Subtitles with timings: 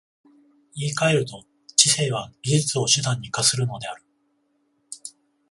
[0.75, 1.45] 言い換えると、
[1.75, 4.01] 知性は技術を手段に化するのである。